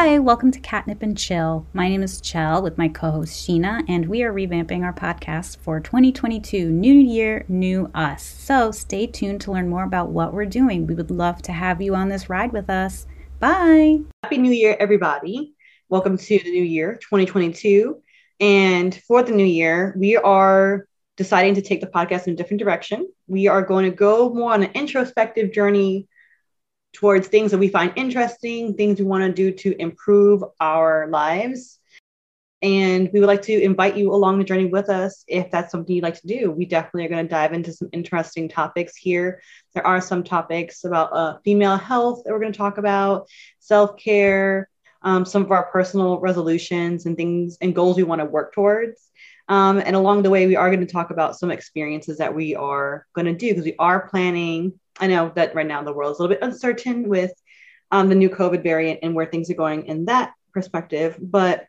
Hi, 0.00 0.20
welcome 0.20 0.52
to 0.52 0.60
Catnip 0.60 1.02
and 1.02 1.18
Chill. 1.18 1.66
My 1.72 1.88
name 1.88 2.04
is 2.04 2.20
Chelle 2.20 2.62
with 2.62 2.78
my 2.78 2.86
co 2.86 3.10
host 3.10 3.34
Sheena, 3.34 3.82
and 3.88 4.06
we 4.06 4.22
are 4.22 4.32
revamping 4.32 4.84
our 4.84 4.92
podcast 4.92 5.56
for 5.56 5.80
2022 5.80 6.70
New 6.70 6.94
Year, 6.94 7.44
New 7.48 7.90
Us. 7.96 8.22
So 8.22 8.70
stay 8.70 9.08
tuned 9.08 9.40
to 9.40 9.50
learn 9.50 9.68
more 9.68 9.82
about 9.82 10.10
what 10.10 10.32
we're 10.32 10.46
doing. 10.46 10.86
We 10.86 10.94
would 10.94 11.10
love 11.10 11.42
to 11.42 11.52
have 11.52 11.82
you 11.82 11.96
on 11.96 12.08
this 12.08 12.30
ride 12.30 12.52
with 12.52 12.70
us. 12.70 13.08
Bye. 13.40 13.98
Happy 14.22 14.38
New 14.38 14.52
Year, 14.52 14.76
everybody. 14.78 15.54
Welcome 15.88 16.16
to 16.16 16.38
the 16.38 16.50
new 16.52 16.62
year, 16.62 16.94
2022. 16.94 18.00
And 18.38 18.94
for 18.94 19.24
the 19.24 19.32
new 19.32 19.44
year, 19.44 19.96
we 19.98 20.16
are 20.16 20.86
deciding 21.16 21.56
to 21.56 21.62
take 21.62 21.80
the 21.80 21.88
podcast 21.88 22.28
in 22.28 22.34
a 22.34 22.36
different 22.36 22.60
direction. 22.60 23.08
We 23.26 23.48
are 23.48 23.62
going 23.62 23.90
to 23.90 23.96
go 23.96 24.32
more 24.32 24.52
on 24.52 24.62
an 24.62 24.70
introspective 24.74 25.52
journey 25.52 26.06
towards 26.92 27.28
things 27.28 27.50
that 27.50 27.58
we 27.58 27.68
find 27.68 27.92
interesting, 27.96 28.74
things 28.74 28.98
we 28.98 29.04
want 29.04 29.24
to 29.24 29.32
do 29.32 29.52
to 29.52 29.80
improve 29.80 30.42
our 30.60 31.08
lives. 31.08 31.78
And 32.60 33.08
we 33.12 33.20
would 33.20 33.28
like 33.28 33.42
to 33.42 33.62
invite 33.62 33.96
you 33.96 34.12
along 34.12 34.38
the 34.38 34.44
journey 34.44 34.64
with 34.64 34.88
us 34.88 35.22
if 35.28 35.48
that's 35.50 35.70
something 35.70 35.94
you'd 35.94 36.02
like 36.02 36.20
to 36.20 36.26
do. 36.26 36.50
We 36.50 36.64
definitely 36.64 37.04
are 37.04 37.08
going 37.08 37.24
to 37.24 37.30
dive 37.30 37.52
into 37.52 37.72
some 37.72 37.88
interesting 37.92 38.48
topics 38.48 38.96
here. 38.96 39.40
There 39.74 39.86
are 39.86 40.00
some 40.00 40.24
topics 40.24 40.84
about 40.84 41.12
uh, 41.12 41.38
female 41.44 41.76
health 41.76 42.22
that 42.24 42.32
we're 42.32 42.40
going 42.40 42.52
to 42.52 42.58
talk 42.58 42.78
about, 42.78 43.28
self 43.60 43.96
care, 43.96 44.68
um, 45.02 45.24
some 45.24 45.42
of 45.42 45.52
our 45.52 45.70
personal 45.70 46.18
resolutions 46.18 47.06
and 47.06 47.16
things 47.16 47.58
and 47.60 47.74
goals 47.74 47.96
we 47.96 48.02
want 48.02 48.20
to 48.20 48.24
work 48.24 48.52
towards. 48.52 49.08
Um, 49.48 49.78
and 49.78 49.96
along 49.96 50.22
the 50.22 50.30
way, 50.30 50.46
we 50.46 50.56
are 50.56 50.68
going 50.68 50.86
to 50.86 50.92
talk 50.92 51.10
about 51.10 51.38
some 51.38 51.50
experiences 51.50 52.18
that 52.18 52.34
we 52.34 52.54
are 52.54 53.06
going 53.14 53.26
to 53.26 53.32
do 53.32 53.48
because 53.50 53.64
we 53.64 53.76
are 53.78 54.08
planning 54.08 54.78
I 54.98 55.06
know 55.06 55.32
that 55.34 55.54
right 55.54 55.66
now 55.66 55.82
the 55.82 55.92
world 55.92 56.12
is 56.12 56.18
a 56.18 56.22
little 56.22 56.36
bit 56.36 56.44
uncertain 56.44 57.08
with 57.08 57.32
um, 57.90 58.08
the 58.08 58.14
new 58.14 58.28
COVID 58.28 58.62
variant 58.62 59.00
and 59.02 59.14
where 59.14 59.26
things 59.26 59.50
are 59.50 59.54
going 59.54 59.86
in 59.86 60.06
that 60.06 60.32
perspective, 60.52 61.16
but 61.20 61.66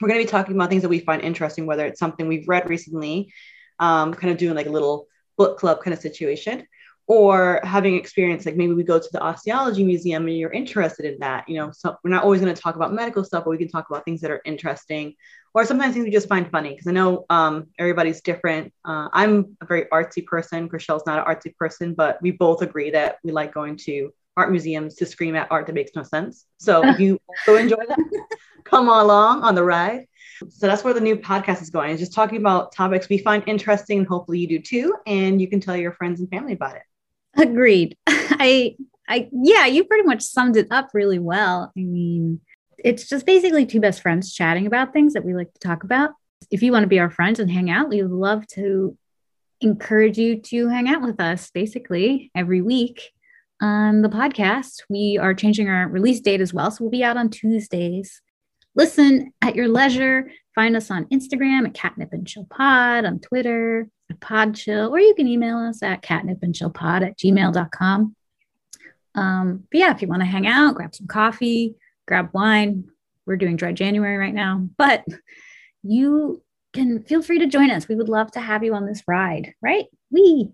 we're 0.00 0.08
going 0.08 0.20
to 0.20 0.26
be 0.26 0.30
talking 0.30 0.54
about 0.54 0.68
things 0.68 0.82
that 0.82 0.88
we 0.88 1.00
find 1.00 1.22
interesting, 1.22 1.66
whether 1.66 1.86
it's 1.86 2.00
something 2.00 2.28
we've 2.28 2.48
read 2.48 2.68
recently, 2.68 3.32
um, 3.78 4.12
kind 4.12 4.30
of 4.30 4.38
doing 4.38 4.54
like 4.54 4.66
a 4.66 4.70
little 4.70 5.06
book 5.38 5.58
club 5.58 5.82
kind 5.82 5.94
of 5.94 6.00
situation, 6.00 6.66
or 7.08 7.60
having 7.62 7.94
experience 7.94 8.44
like 8.46 8.56
maybe 8.56 8.72
we 8.72 8.82
go 8.82 8.98
to 8.98 9.08
the 9.12 9.20
osteology 9.20 9.84
museum 9.84 10.26
and 10.26 10.36
you're 10.36 10.52
interested 10.52 11.04
in 11.04 11.18
that. 11.20 11.48
You 11.48 11.56
know, 11.56 11.70
so 11.72 11.96
we're 12.02 12.10
not 12.10 12.24
always 12.24 12.40
going 12.40 12.54
to 12.54 12.60
talk 12.60 12.74
about 12.74 12.92
medical 12.92 13.24
stuff, 13.24 13.44
but 13.44 13.50
we 13.50 13.58
can 13.58 13.68
talk 13.68 13.88
about 13.88 14.04
things 14.04 14.20
that 14.22 14.30
are 14.30 14.42
interesting, 14.44 15.14
or 15.54 15.64
sometimes 15.64 15.94
things 15.94 16.04
we 16.04 16.10
just 16.10 16.28
find 16.28 16.50
funny. 16.50 16.70
Because 16.70 16.88
I 16.88 16.92
know 16.92 17.24
um, 17.30 17.68
everybody's 17.78 18.20
different. 18.22 18.72
Uh, 18.84 19.08
I'm 19.12 19.56
a 19.60 19.66
very 19.66 19.84
artsy 19.92 20.24
person. 20.24 20.68
Chriselle's 20.68 21.06
not 21.06 21.18
an 21.18 21.34
artsy 21.34 21.54
person, 21.54 21.94
but 21.94 22.20
we 22.22 22.32
both 22.32 22.62
agree 22.62 22.90
that 22.90 23.18
we 23.22 23.30
like 23.30 23.54
going 23.54 23.76
to 23.84 24.12
art 24.36 24.50
museums 24.50 24.96
to 24.96 25.06
scream 25.06 25.34
at 25.36 25.48
art 25.50 25.66
that 25.66 25.74
makes 25.74 25.92
no 25.94 26.02
sense. 26.02 26.44
So 26.58 26.84
if 26.88 26.98
you 26.98 27.20
also 27.28 27.56
enjoy 27.56 27.84
that, 27.88 27.98
come 28.64 28.88
along 28.88 29.42
on 29.42 29.54
the 29.54 29.62
ride. 29.62 30.06
So 30.50 30.66
that's 30.66 30.84
where 30.84 30.92
the 30.92 31.00
new 31.00 31.16
podcast 31.16 31.62
is 31.62 31.70
going. 31.70 31.90
It's 31.90 32.00
just 32.00 32.12
talking 32.12 32.38
about 32.38 32.72
topics 32.72 33.08
we 33.08 33.18
find 33.18 33.42
interesting. 33.46 33.98
And 33.98 34.06
hopefully 34.06 34.40
you 34.40 34.48
do 34.48 34.58
too. 34.58 34.96
And 35.06 35.40
you 35.40 35.48
can 35.48 35.60
tell 35.60 35.76
your 35.76 35.92
friends 35.92 36.20
and 36.20 36.28
family 36.28 36.52
about 36.52 36.76
it. 36.76 36.82
Agreed. 37.36 37.96
I 38.06 38.76
I 39.08 39.28
yeah, 39.32 39.66
you 39.66 39.84
pretty 39.84 40.04
much 40.04 40.22
summed 40.22 40.56
it 40.56 40.68
up 40.70 40.90
really 40.94 41.18
well. 41.18 41.72
I 41.76 41.80
mean, 41.80 42.40
it's 42.78 43.08
just 43.08 43.26
basically 43.26 43.66
two 43.66 43.80
best 43.80 44.02
friends 44.02 44.32
chatting 44.32 44.66
about 44.66 44.92
things 44.92 45.14
that 45.14 45.24
we 45.24 45.34
like 45.34 45.52
to 45.52 45.60
talk 45.60 45.84
about. 45.84 46.10
If 46.50 46.62
you 46.62 46.72
want 46.72 46.84
to 46.84 46.88
be 46.88 46.98
our 46.98 47.10
friends 47.10 47.40
and 47.40 47.50
hang 47.50 47.70
out, 47.70 47.88
we 47.88 48.02
would 48.02 48.10
love 48.10 48.46
to 48.48 48.96
encourage 49.60 50.18
you 50.18 50.40
to 50.40 50.68
hang 50.68 50.88
out 50.88 51.02
with 51.02 51.20
us 51.20 51.50
basically 51.50 52.30
every 52.34 52.60
week 52.60 53.10
on 53.62 54.02
the 54.02 54.08
podcast. 54.08 54.82
We 54.90 55.18
are 55.18 55.34
changing 55.34 55.68
our 55.68 55.88
release 55.88 56.20
date 56.20 56.40
as 56.40 56.52
well. 56.52 56.70
So 56.70 56.84
we'll 56.84 56.90
be 56.90 57.04
out 57.04 57.16
on 57.16 57.30
Tuesdays. 57.30 58.20
Listen 58.74 59.32
at 59.40 59.56
your 59.56 59.68
leisure. 59.68 60.30
Find 60.54 60.76
us 60.76 60.90
on 60.90 61.06
Instagram 61.06 61.66
at 61.66 61.74
Catnip 61.74 62.12
and 62.12 62.26
Chill 62.26 62.46
Pod, 62.50 63.06
on 63.06 63.20
Twitter 63.20 63.88
Pod 64.14 64.54
Chill, 64.54 64.88
or 64.88 65.00
you 65.00 65.14
can 65.14 65.26
email 65.26 65.58
us 65.58 65.82
at 65.82 66.02
catnip 66.02 66.42
and 66.42 66.54
chill 66.54 66.70
pod 66.70 67.02
at 67.02 67.18
gmail.com. 67.18 68.14
Um, 69.14 69.64
but 69.70 69.78
yeah, 69.78 69.94
if 69.94 70.02
you 70.02 70.08
want 70.08 70.22
to 70.22 70.26
hang 70.26 70.46
out, 70.46 70.74
grab 70.74 70.94
some 70.94 71.06
coffee, 71.06 71.74
grab 72.06 72.30
wine. 72.32 72.84
We're 73.24 73.36
doing 73.36 73.56
dry 73.56 73.72
January 73.72 74.16
right 74.16 74.34
now, 74.34 74.68
but 74.76 75.04
you 75.82 76.42
can 76.72 77.02
feel 77.02 77.22
free 77.22 77.40
to 77.40 77.46
join 77.46 77.70
us. 77.70 77.88
We 77.88 77.96
would 77.96 78.08
love 78.08 78.30
to 78.32 78.40
have 78.40 78.62
you 78.62 78.74
on 78.74 78.86
this 78.86 79.02
ride, 79.08 79.54
right? 79.60 79.86
We 80.10 80.50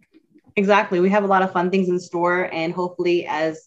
exactly. 0.57 1.01
We 1.01 1.11
have 1.11 1.25
a 1.25 1.27
lot 1.27 1.43
of 1.43 1.53
fun 1.53 1.71
things 1.71 1.89
in 1.89 1.99
store, 2.01 2.49
and 2.53 2.73
hopefully, 2.73 3.27
as 3.27 3.67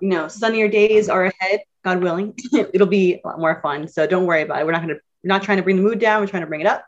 you 0.00 0.08
know, 0.08 0.26
sunnier 0.28 0.68
days 0.68 1.08
are 1.08 1.26
ahead. 1.26 1.60
God 1.84 2.02
willing, 2.02 2.34
it'll 2.52 2.86
be 2.86 3.20
a 3.22 3.28
lot 3.28 3.38
more 3.38 3.60
fun. 3.62 3.86
So 3.86 4.06
don't 4.06 4.26
worry 4.26 4.42
about 4.42 4.60
it. 4.60 4.66
We're 4.66 4.72
not 4.72 4.80
gonna 4.80 4.94
we're 5.22 5.28
not 5.28 5.42
trying 5.42 5.58
to 5.58 5.62
bring 5.62 5.76
the 5.76 5.82
mood 5.82 5.98
down. 5.98 6.20
We're 6.20 6.26
trying 6.26 6.42
to 6.42 6.48
bring 6.48 6.62
it 6.62 6.66
up. 6.66 6.84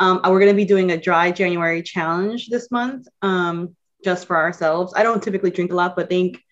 Um, 0.00 0.20
we're 0.24 0.40
going 0.40 0.50
to 0.50 0.56
be 0.56 0.64
doing 0.64 0.90
a 0.90 0.96
dry 0.96 1.30
January 1.30 1.82
challenge 1.82 2.48
this 2.48 2.70
month, 2.70 3.06
um, 3.22 3.76
just 4.02 4.26
for 4.26 4.36
ourselves. 4.36 4.94
I 4.96 5.02
don't 5.02 5.22
typically 5.22 5.50
drink 5.50 5.72
a 5.72 5.76
lot, 5.76 5.94
but 5.94 6.08
think 6.08 6.42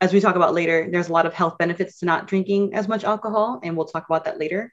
as 0.00 0.12
we 0.12 0.20
talk 0.20 0.34
about 0.34 0.54
later, 0.54 0.88
there's 0.90 1.08
a 1.08 1.12
lot 1.12 1.24
of 1.24 1.32
health 1.32 1.56
benefits 1.56 2.00
to 2.00 2.06
not 2.06 2.26
drinking 2.26 2.74
as 2.74 2.88
much 2.88 3.04
alcohol, 3.04 3.60
and 3.62 3.76
we'll 3.76 3.86
talk 3.86 4.04
about 4.06 4.24
that 4.24 4.38
later. 4.38 4.72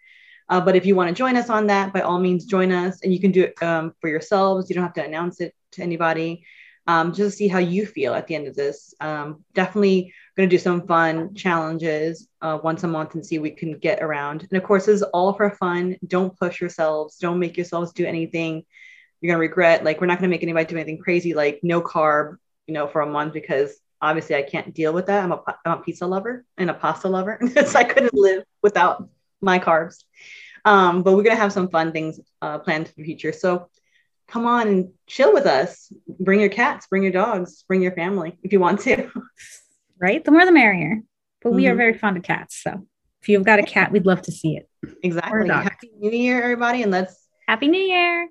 Uh, 0.50 0.60
but 0.60 0.76
if 0.76 0.86
you 0.86 0.96
want 0.96 1.10
to 1.10 1.16
join 1.16 1.38
us 1.38 1.50
on 1.50 1.68
that, 1.68 1.94
by 1.94 2.02
all 2.02 2.20
means, 2.20 2.46
join 2.46 2.72
us, 2.72 3.02
and 3.04 3.14
you 3.14 3.20
can 3.20 3.32
do 3.32 3.44
it 3.44 3.64
um, 3.64 3.94
for 4.02 4.10
yourselves. 4.10 4.70
You 4.70 4.74
don't 4.74 4.84
have 4.84 4.94
to 4.96 5.06
announce 5.06 5.40
it 5.40 5.54
to 5.74 5.84
anybody. 5.84 6.44
Um, 6.88 7.14
just 7.14 7.38
see 7.38 7.48
how 7.48 7.60
you 7.60 7.86
feel 7.86 8.14
at 8.16 8.28
the 8.28 8.36
end 8.36 8.48
of 8.48 8.56
this. 8.56 8.94
Um, 9.00 9.46
definitely 9.54 10.14
going 10.42 10.50
to 10.50 10.56
do 10.56 10.62
some 10.62 10.88
fun 10.88 11.36
challenges 11.36 12.28
uh, 12.42 12.58
once 12.64 12.84
a 12.84 12.88
month 12.88 13.14
and 13.14 13.24
see 13.24 13.38
we 13.38 13.52
can 13.52 13.78
get 13.78 14.02
around. 14.02 14.48
And 14.50 14.54
of 14.54 14.64
course, 14.64 14.88
this 14.88 14.96
is 14.96 15.04
all 15.04 15.34
for 15.34 15.52
fun. 15.52 15.98
Don't 16.08 16.38
push 16.38 16.60
yourselves. 16.60 17.18
Don't 17.18 17.38
make 17.38 17.58
yourselves 17.58 17.94
do 17.94 18.06
anything 18.06 18.64
you're 19.20 19.30
going 19.30 19.38
to 19.38 19.48
regret. 19.48 19.84
Like, 19.84 20.02
we're 20.02 20.08
not 20.08 20.18
going 20.18 20.30
to 20.30 20.34
make 20.34 20.42
anybody 20.42 20.66
do 20.66 20.78
anything 20.78 20.98
crazy, 20.98 21.36
like 21.36 21.60
no 21.62 21.80
carb, 21.80 22.38
you 22.66 22.74
know, 22.74 22.88
for 22.88 23.02
a 23.02 23.06
month 23.06 23.34
because 23.34 23.80
obviously 24.02 24.36
I 24.36 24.42
can't 24.42 24.74
deal 24.74 24.94
with 24.94 25.06
that. 25.06 25.24
I'm 25.24 25.32
a, 25.32 25.44
I'm 25.64 25.78
a 25.78 25.82
pizza 25.84 26.08
lover 26.08 26.44
and 26.58 26.72
a 26.72 26.74
pasta 26.74 27.08
lover. 27.08 27.40
so 27.68 27.78
I 27.78 27.84
couldn't 27.84 28.16
live 28.16 28.44
without 28.64 29.08
my 29.42 29.60
carbs. 29.60 30.04
Um, 30.66 31.04
but 31.04 31.12
we're 31.12 31.24
going 31.24 31.36
to 31.36 31.42
have 31.42 31.54
some 31.54 31.70
fun 31.70 31.92
things 31.92 32.20
uh, 32.42 32.58
planned 32.58 32.88
for 32.88 32.96
the 32.96 33.04
future. 33.04 33.32
So 33.32 33.70
come 34.28 34.48
on 34.48 34.68
and 34.68 34.90
chill 35.06 35.34
with 35.34 35.46
us. 35.46 35.94
Bring 36.20 36.40
your 36.40 36.50
cats, 36.50 36.88
bring 36.88 37.04
your 37.04 37.12
dogs, 37.12 37.64
bring 37.68 37.84
your 37.84 37.92
family 37.92 38.40
if 38.42 38.52
you 38.54 38.60
want 38.60 38.80
to. 38.82 39.12
Right? 40.02 40.24
The 40.26 40.32
more 40.32 40.46
the 40.46 40.52
merrier. 40.52 41.02
But 41.42 41.50
mm-hmm. 41.50 41.56
we 41.56 41.68
are 41.68 41.72
mm-hmm. 41.72 41.78
very 41.78 41.98
fond 41.98 42.18
of 42.18 42.24
cats. 42.24 42.62
So 42.62 42.86
if 43.22 43.30
you've 43.30 43.46
got 43.46 43.60
a 43.60 43.64
cat, 43.64 43.92
we'd 43.92 44.06
love 44.06 44.22
to 44.24 44.32
see 44.32 44.58
it. 44.58 44.68
Exactly. 45.04 45.48
Happy 45.48 45.92
New 45.98 46.12
Year, 46.12 46.42
everybody. 46.42 46.82
And 46.82 46.92
let's 46.92 47.16
Happy 47.48 47.68
New 47.68 47.82
Year. 47.82 48.30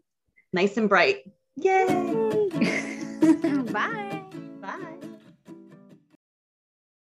Nice 0.53 0.77
and 0.77 0.89
bright. 0.89 1.19
Yay. 1.57 2.49
Bye. 3.73 4.20